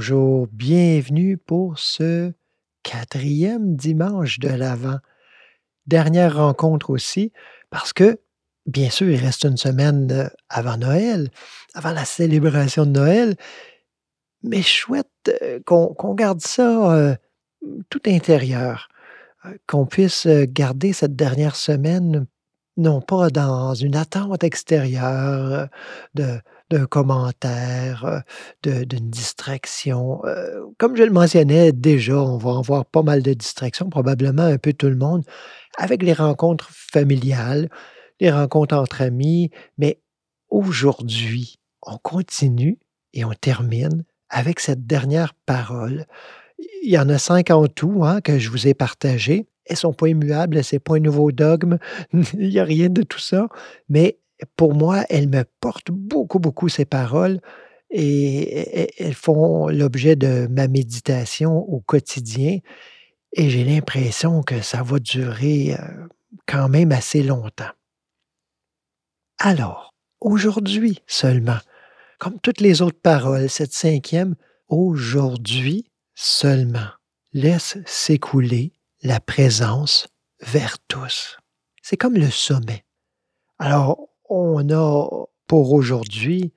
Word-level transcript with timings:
Bonjour, 0.00 0.48
bienvenue 0.50 1.36
pour 1.36 1.78
ce 1.78 2.32
quatrième 2.82 3.76
dimanche 3.76 4.38
de 4.38 4.48
l'Avent. 4.48 4.96
Dernière 5.86 6.36
rencontre 6.36 6.88
aussi, 6.88 7.34
parce 7.68 7.92
que, 7.92 8.18
bien 8.64 8.88
sûr, 8.88 9.10
il 9.10 9.22
reste 9.22 9.44
une 9.44 9.58
semaine 9.58 10.10
euh, 10.10 10.28
avant 10.48 10.78
Noël, 10.78 11.28
avant 11.74 11.92
la 11.92 12.06
célébration 12.06 12.86
de 12.86 12.92
Noël, 12.92 13.36
mais 14.42 14.62
chouette 14.62 15.06
euh, 15.42 15.60
qu'on 15.66 16.14
garde 16.14 16.40
ça 16.40 16.94
euh, 16.94 17.14
tout 17.90 18.00
intérieur, 18.06 18.88
qu'on 19.66 19.84
puisse 19.84 20.26
garder 20.26 20.94
cette 20.94 21.14
dernière 21.14 21.56
semaine 21.56 22.26
non 22.78 23.02
pas 23.02 23.28
dans 23.28 23.74
une 23.74 23.96
attente 23.96 24.44
extérieure 24.44 25.68
de 26.14 26.40
d'un 26.70 26.86
commentaire, 26.86 28.22
d'une 28.62 29.10
distraction. 29.10 30.22
comme 30.78 30.96
je 30.96 31.02
le 31.02 31.10
mentionnais 31.10 31.72
déjà, 31.72 32.16
on 32.16 32.38
va 32.38 32.58
avoir 32.58 32.86
pas 32.86 33.02
mal 33.02 33.22
de 33.22 33.32
distractions, 33.32 33.90
probablement 33.90 34.44
un 34.44 34.58
peu 34.58 34.72
tout 34.72 34.88
le 34.88 34.96
monde, 34.96 35.24
avec 35.76 36.02
les 36.02 36.12
rencontres 36.12 36.68
familiales, 36.70 37.68
les 38.20 38.30
rencontres 38.30 38.76
entre 38.76 39.02
amis, 39.02 39.50
mais 39.78 40.00
aujourd'hui, 40.48 41.58
on 41.82 41.96
continue 41.96 42.78
et 43.14 43.24
on 43.24 43.32
termine 43.32 44.04
avec 44.28 44.60
cette 44.60 44.86
dernière 44.86 45.34
parole. 45.34 46.06
Il 46.82 46.90
y 46.90 46.98
en 46.98 47.08
a 47.08 47.18
cinq 47.18 47.50
en 47.50 47.66
tout 47.66 48.04
hein, 48.04 48.20
que 48.20 48.38
je 48.38 48.50
vous 48.50 48.68
ai 48.68 48.74
partagées. 48.74 49.46
Elles 49.66 49.74
ne 49.74 49.78
sont 49.78 49.92
pas 49.92 50.08
immuables, 50.08 50.62
ce 50.62 50.76
n'est 50.76 50.80
pas 50.80 50.96
un 50.96 51.00
nouveau 51.00 51.32
dogme, 51.32 51.78
il 52.12 52.48
n'y 52.48 52.58
a 52.58 52.64
rien 52.64 52.88
de 52.88 53.02
tout 53.02 53.18
ça, 53.18 53.48
mais 53.88 54.18
pour 54.56 54.74
moi, 54.74 55.04
elles 55.08 55.28
me 55.28 55.44
portent 55.60 55.90
beaucoup, 55.90 56.38
beaucoup 56.38 56.68
ces 56.68 56.84
paroles 56.84 57.40
et 57.90 59.02
elles 59.02 59.14
font 59.14 59.68
l'objet 59.68 60.16
de 60.16 60.46
ma 60.50 60.68
méditation 60.68 61.58
au 61.58 61.80
quotidien. 61.80 62.58
Et 63.32 63.50
j'ai 63.50 63.64
l'impression 63.64 64.42
que 64.42 64.60
ça 64.60 64.82
va 64.82 64.98
durer 64.98 65.74
euh, 65.74 66.06
quand 66.46 66.68
même 66.68 66.92
assez 66.92 67.22
longtemps. 67.22 67.70
Alors, 69.38 69.94
aujourd'hui 70.20 71.02
seulement, 71.06 71.58
comme 72.18 72.38
toutes 72.40 72.60
les 72.60 72.82
autres 72.82 73.00
paroles, 73.00 73.48
cette 73.48 73.72
cinquième, 73.72 74.34
aujourd'hui 74.68 75.90
seulement, 76.14 76.90
laisse 77.32 77.78
s'écouler 77.86 78.72
la 79.02 79.20
présence 79.20 80.08
vers 80.40 80.78
tous. 80.88 81.38
C'est 81.82 81.96
comme 81.96 82.16
le 82.16 82.30
sommet. 82.30 82.84
Alors, 83.58 84.09
on 84.30 84.70
a 84.70 85.26
pour 85.46 85.72
aujourd'hui 85.72 86.52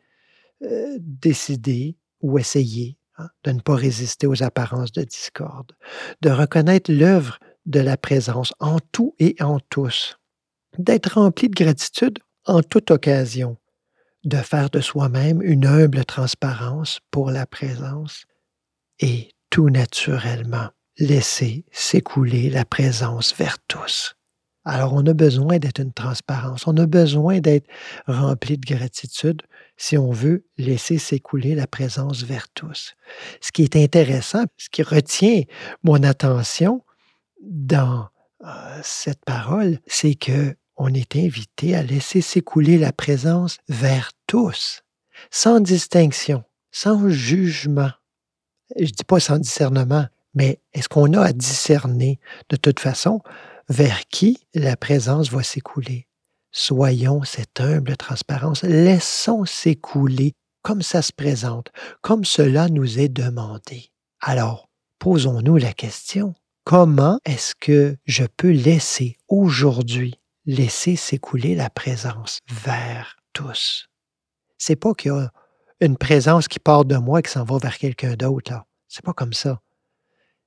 euh, 0.63 0.97
décidé 0.99 1.97
ou 2.21 2.37
essayé 2.39 2.97
hein, 3.17 3.27
de 3.43 3.51
ne 3.51 3.59
pas 3.59 3.75
résister 3.75 4.27
aux 4.27 4.43
apparences 4.43 4.91
de 4.91 5.03
discorde, 5.03 5.73
de 6.21 6.29
reconnaître 6.29 6.91
l'œuvre 6.91 7.39
de 7.65 7.79
la 7.79 7.97
présence 7.97 8.53
en 8.59 8.79
tout 8.91 9.15
et 9.19 9.35
en 9.41 9.59
tous, 9.59 10.17
d'être 10.77 11.15
rempli 11.15 11.49
de 11.49 11.55
gratitude 11.55 12.19
en 12.45 12.61
toute 12.61 12.91
occasion, 12.91 13.57
de 14.23 14.37
faire 14.37 14.69
de 14.69 14.79
soi-même 14.79 15.41
une 15.41 15.65
humble 15.65 16.05
transparence 16.05 16.99
pour 17.11 17.31
la 17.31 17.45
présence 17.45 18.25
et 18.99 19.29
tout 19.49 19.69
naturellement 19.69 20.69
laisser 20.97 21.65
s'écouler 21.71 22.49
la 22.49 22.65
présence 22.65 23.35
vers 23.35 23.57
tous. 23.67 24.15
Alors, 24.65 24.93
on 24.93 25.05
a 25.05 25.13
besoin 25.13 25.59
d'être 25.59 25.81
une 25.81 25.91
transparence, 25.91 26.67
on 26.67 26.77
a 26.77 26.85
besoin 26.85 27.39
d'être 27.39 27.67
rempli 28.07 28.57
de 28.57 28.65
gratitude 28.65 29.41
si 29.75 29.97
on 29.97 30.11
veut 30.11 30.45
laisser 30.57 30.97
s'écouler 30.97 31.53
la 31.53 31.67
présence 31.67 32.23
vers 32.23 32.47
tous. 32.49 32.95
Ce 33.41 33.51
qui 33.51 33.63
est 33.63 33.75
intéressant, 33.75 34.43
ce 34.57 34.69
qui 34.69 34.83
retient 34.83 35.43
mon 35.83 36.01
attention 36.03 36.81
dans 37.41 38.07
euh, 38.45 38.79
cette 38.83 39.23
parole, 39.25 39.79
c'est 39.85 40.15
que 40.15 40.55
on 40.75 40.93
est 40.93 41.15
invité 41.15 41.75
à 41.75 41.83
laisser 41.83 42.21
s'écouler 42.21 42.77
la 42.77 42.91
présence 42.91 43.57
vers 43.69 44.11
tous, 44.27 44.81
sans 45.29 45.59
distinction, 45.59 46.43
sans 46.71 47.09
jugement. 47.09 47.91
Je 48.77 48.85
ne 48.85 48.87
dis 48.87 49.03
pas 49.03 49.19
sans 49.19 49.37
discernement, 49.37 50.07
mais 50.33 50.59
est-ce 50.73 50.89
qu'on 50.89 51.13
a 51.13 51.21
à 51.21 51.33
discerner? 51.33 52.19
De 52.49 52.55
toute 52.55 52.79
façon? 52.79 53.21
Vers 53.69 54.07
qui 54.07 54.37
la 54.53 54.75
présence 54.75 55.29
va 55.29 55.43
s'écouler? 55.43 56.07
Soyons 56.51 57.23
cette 57.23 57.59
humble 57.59 57.97
transparence, 57.97 58.63
laissons 58.63 59.45
s'écouler 59.45 60.33
comme 60.61 60.81
ça 60.81 61.01
se 61.01 61.11
présente, 61.11 61.71
comme 62.01 62.25
cela 62.25 62.69
nous 62.69 62.99
est 62.99 63.09
demandé. 63.09 63.91
Alors, 64.21 64.69
posons-nous 64.99 65.57
la 65.57 65.73
question, 65.73 66.33
comment 66.63 67.19
est-ce 67.25 67.55
que 67.55 67.97
je 68.05 68.23
peux 68.37 68.51
laisser 68.51 69.17
aujourd'hui, 69.27 70.15
laisser 70.45 70.95
s'écouler 70.95 71.55
la 71.55 71.69
présence 71.69 72.39
vers 72.49 73.17
tous? 73.33 73.89
C'est 74.57 74.77
pas 74.77 74.93
qu'il 74.93 75.11
y 75.11 75.15
a 75.15 75.31
une 75.81 75.97
présence 75.97 76.47
qui 76.47 76.59
part 76.59 76.85
de 76.85 76.95
moi 76.95 77.19
et 77.19 77.23
qui 77.23 77.31
s'en 77.31 77.43
va 77.43 77.57
vers 77.57 77.77
quelqu'un 77.77 78.15
d'autre, 78.15 78.51
là. 78.51 78.65
C'est 78.87 79.03
pas 79.03 79.13
comme 79.13 79.33
ça. 79.33 79.59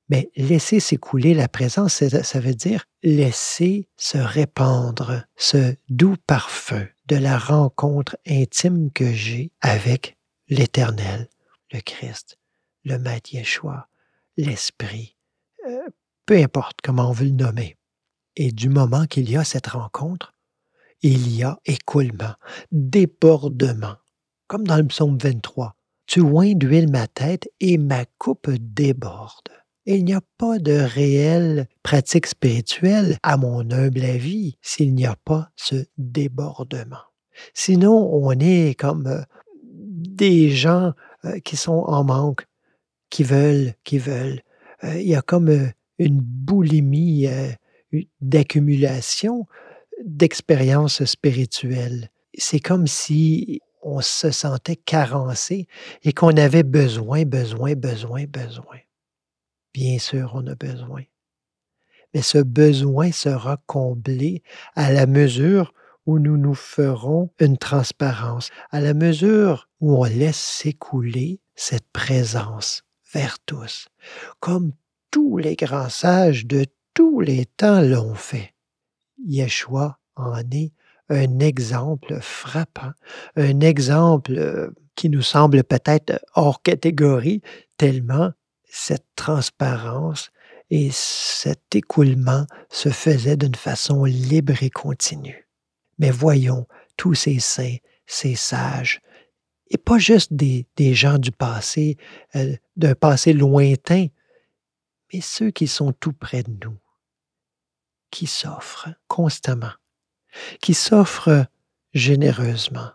Mais 0.08 0.30
laisser 0.36 0.78
s'écouler 0.78 1.34
la 1.34 1.48
présence, 1.48 2.04
ça 2.08 2.40
veut 2.40 2.54
dire 2.54 2.84
laisser 3.02 3.88
se 3.96 4.18
répandre 4.18 5.24
ce 5.36 5.74
doux 5.88 6.16
parfum 6.26 6.86
de 7.06 7.16
la 7.16 7.38
rencontre 7.38 8.16
intime 8.26 8.90
que 8.92 9.12
j'ai 9.12 9.50
avec 9.60 10.16
l'Éternel, 10.48 11.28
le 11.72 11.80
Christ, 11.80 12.38
le 12.84 12.98
Maître 12.98 13.34
Yeshua, 13.34 13.88
l'Esprit, 14.36 15.16
euh, 15.66 15.88
peu 16.24 16.36
importe 16.36 16.78
comment 16.82 17.10
on 17.10 17.12
veut 17.12 17.26
le 17.26 17.32
nommer. 17.32 17.76
Et 18.36 18.52
du 18.52 18.68
moment 18.68 19.06
qu'il 19.06 19.28
y 19.30 19.36
a 19.36 19.44
cette 19.44 19.68
rencontre, 19.68 20.34
il 21.02 21.34
y 21.34 21.42
a 21.42 21.58
écoulement, 21.64 22.34
débordement, 22.70 23.96
comme 24.46 24.66
dans 24.66 24.76
le 24.76 24.86
psaume 24.86 25.18
23. 25.18 25.74
Tu 26.06 26.20
oins 26.20 26.54
d'huile 26.54 26.90
ma 26.90 27.08
tête 27.08 27.48
et 27.60 27.78
ma 27.78 28.04
coupe 28.18 28.50
déborde 28.50 29.50
il 29.86 30.04
n'y 30.04 30.14
a 30.14 30.20
pas 30.36 30.58
de 30.58 30.72
réelle 30.72 31.68
pratique 31.82 32.26
spirituelle, 32.26 33.18
à 33.22 33.36
mon 33.36 33.70
humble 33.70 34.04
avis, 34.04 34.58
s'il 34.60 34.94
n'y 34.94 35.06
a 35.06 35.16
pas 35.24 35.50
ce 35.54 35.86
débordement. 35.96 37.06
Sinon, 37.54 38.10
on 38.12 38.32
est 38.32 38.78
comme 38.78 39.06
euh, 39.06 39.22
des 39.62 40.50
gens 40.50 40.92
euh, 41.24 41.38
qui 41.40 41.56
sont 41.56 41.84
en 41.86 42.02
manque, 42.02 42.46
qui 43.10 43.22
veulent, 43.22 43.74
qui 43.84 43.98
veulent. 43.98 44.40
Euh, 44.84 45.00
il 45.00 45.06
y 45.06 45.14
a 45.14 45.22
comme 45.22 45.70
une 45.98 46.20
boulimie 46.20 47.26
d'accumulation 48.20 49.46
d'expériences 50.04 51.04
spirituelles. 51.04 52.10
C'est 52.36 52.60
comme 52.60 52.86
si 52.86 53.60
on 53.82 54.00
se 54.02 54.30
sentait 54.30 54.76
carencé 54.76 55.68
et 56.02 56.12
qu'on 56.12 56.36
avait 56.36 56.64
besoin, 56.64 57.24
besoin, 57.24 57.74
besoin, 57.74 58.24
besoin. 58.24 58.76
Bien 59.76 59.98
sûr, 59.98 60.30
on 60.32 60.46
a 60.46 60.54
besoin. 60.54 61.02
Mais 62.14 62.22
ce 62.22 62.38
besoin 62.38 63.12
sera 63.12 63.58
comblé 63.66 64.42
à 64.74 64.90
la 64.90 65.04
mesure 65.06 65.74
où 66.06 66.18
nous 66.18 66.38
nous 66.38 66.54
ferons 66.54 67.28
une 67.40 67.58
transparence, 67.58 68.48
à 68.70 68.80
la 68.80 68.94
mesure 68.94 69.68
où 69.80 70.02
on 70.02 70.04
laisse 70.04 70.38
s'écouler 70.38 71.42
cette 71.56 71.90
présence 71.92 72.84
vers 73.12 73.38
tous, 73.40 73.88
comme 74.40 74.72
tous 75.10 75.36
les 75.36 75.56
grands 75.56 75.90
sages 75.90 76.46
de 76.46 76.64
tous 76.94 77.20
les 77.20 77.44
temps 77.44 77.82
l'ont 77.82 78.14
fait. 78.14 78.54
Yeshua 79.26 79.98
en 80.14 80.40
est 80.52 80.72
un 81.10 81.38
exemple 81.40 82.16
frappant, 82.22 82.92
un 83.36 83.60
exemple 83.60 84.38
euh, 84.38 84.70
qui 84.94 85.10
nous 85.10 85.20
semble 85.20 85.64
peut-être 85.64 86.18
hors 86.34 86.62
catégorie, 86.62 87.42
tellement 87.76 88.32
cette 88.78 89.06
transparence 89.16 90.30
et 90.68 90.90
cet 90.92 91.74
écoulement 91.74 92.46
se 92.68 92.90
faisait 92.90 93.38
d'une 93.38 93.54
façon 93.54 94.04
libre 94.04 94.62
et 94.62 94.68
continue. 94.68 95.48
Mais 95.98 96.10
voyons 96.10 96.66
tous 96.98 97.14
ces 97.14 97.40
saints, 97.40 97.78
ces 98.04 98.34
sages, 98.34 99.00
et 99.70 99.78
pas 99.78 99.96
juste 99.96 100.34
des, 100.34 100.66
gens 100.94 101.16
du 101.16 101.32
passé, 101.32 101.96
euh, 102.36 102.54
d'un 102.76 102.94
passé 102.94 103.32
lointain, 103.32 104.08
mais 105.10 105.22
ceux 105.22 105.50
qui 105.50 105.68
sont 105.68 105.92
tout 105.92 106.12
près 106.12 106.42
de 106.42 106.52
nous, 106.62 106.78
qui 108.10 108.26
s'offrent 108.26 108.90
constamment, 109.08 109.72
qui 110.60 110.74
s'offrent 110.74 111.46
généreusement, 111.94 112.90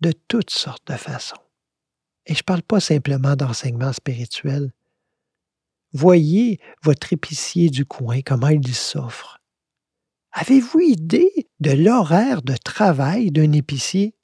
de 0.00 0.12
toutes 0.28 0.50
sortes 0.50 0.86
de 0.86 0.96
façons. 0.96 1.36
Et 2.24 2.34
je 2.34 2.40
ne 2.40 2.44
parle 2.44 2.62
pas 2.62 2.80
simplement 2.80 3.36
d'enseignement 3.36 3.92
spirituel, 3.92 4.72
Voyez 5.92 6.60
votre 6.82 7.12
épicier 7.12 7.70
du 7.70 7.86
coin, 7.86 8.20
comment 8.20 8.48
il 8.48 8.74
s'offre. 8.74 9.40
Avez-vous 10.32 10.80
idée 10.80 11.48
de 11.60 11.70
l'horaire 11.70 12.42
de 12.42 12.54
travail 12.56 13.30
d'un 13.30 13.52
épicier? 13.52 14.14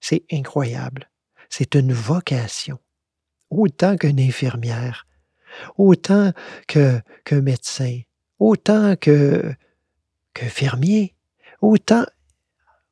C'est 0.00 0.24
incroyable. 0.30 1.10
C'est 1.48 1.74
une 1.74 1.92
vocation. 1.92 2.78
autant 3.50 3.96
qu'une 3.96 4.20
infirmière, 4.20 5.06
autant 5.76 6.32
qu'un 6.66 7.02
médecin, 7.30 8.00
autant 8.38 8.96
que 8.96 9.54
qu'un 10.34 10.48
fermier, 10.48 11.14
autant 11.60 12.04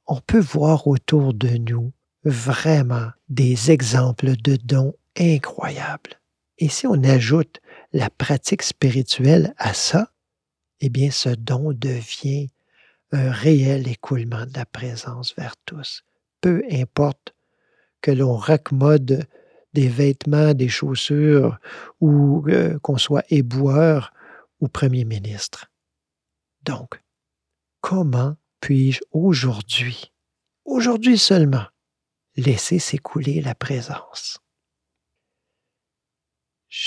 on 0.06 0.20
peut 0.20 0.40
voir 0.40 0.86
autour 0.86 1.34
de 1.34 1.48
nous 1.48 1.92
vraiment 2.24 3.10
des 3.28 3.70
exemples 3.70 4.36
de 4.36 4.56
dons 4.56 4.94
incroyables. 5.18 6.21
Et 6.58 6.68
si 6.68 6.86
on 6.86 7.02
ajoute 7.04 7.60
la 7.92 8.10
pratique 8.10 8.62
spirituelle 8.62 9.54
à 9.58 9.74
ça, 9.74 10.12
eh 10.80 10.88
bien 10.88 11.10
ce 11.10 11.30
don 11.30 11.72
devient 11.72 12.50
un 13.12 13.30
réel 13.30 13.88
écoulement 13.88 14.46
de 14.46 14.52
la 14.54 14.66
présence 14.66 15.34
vers 15.36 15.56
tous. 15.66 16.02
Peu 16.40 16.62
importe 16.70 17.34
que 18.00 18.10
l'on 18.10 18.36
raccommode 18.36 19.26
des 19.74 19.88
vêtements, 19.88 20.54
des 20.54 20.68
chaussures, 20.68 21.58
ou 22.00 22.44
euh, 22.48 22.78
qu'on 22.80 22.98
soit 22.98 23.24
éboueur 23.30 24.12
ou 24.60 24.68
premier 24.68 25.04
ministre. 25.04 25.70
Donc, 26.62 27.02
comment 27.80 28.36
puis-je 28.60 29.00
aujourd'hui, 29.10 30.12
aujourd'hui 30.64 31.18
seulement, 31.18 31.64
laisser 32.36 32.78
s'écouler 32.78 33.40
la 33.40 33.54
présence? 33.54 34.41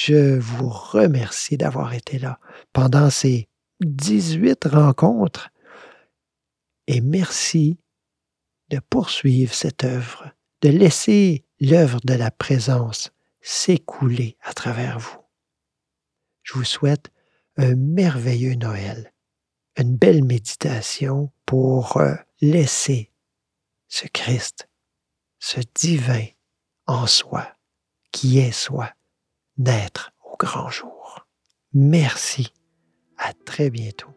Je 0.07 0.37
vous 0.37 0.69
remercie 0.69 1.57
d'avoir 1.57 1.95
été 1.95 2.19
là 2.19 2.39
pendant 2.73 3.09
ces 3.09 3.49
18 3.79 4.65
rencontres 4.65 5.49
et 6.85 7.01
merci 7.01 7.79
de 8.69 8.77
poursuivre 8.77 9.51
cette 9.51 9.83
œuvre, 9.83 10.31
de 10.61 10.69
laisser 10.69 11.43
l'œuvre 11.59 12.01
de 12.03 12.13
la 12.13 12.29
présence 12.29 13.13
s'écouler 13.41 14.37
à 14.43 14.53
travers 14.53 14.99
vous. 14.99 15.17
Je 16.43 16.53
vous 16.53 16.65
souhaite 16.65 17.11
un 17.57 17.73
merveilleux 17.73 18.53
Noël, 18.53 19.11
une 19.75 19.97
belle 19.97 20.23
méditation 20.23 21.31
pour 21.47 21.99
laisser 22.41 23.11
ce 23.87 24.05
Christ, 24.13 24.69
ce 25.39 25.61
divin 25.73 26.27
en 26.85 27.07
soi, 27.07 27.51
qui 28.11 28.37
est 28.37 28.51
soi, 28.51 28.94
naître 29.57 30.11
au 30.23 30.35
grand 30.37 30.69
jour. 30.69 31.25
Merci. 31.73 32.53
À 33.17 33.33
très 33.33 33.69
bientôt. 33.69 34.09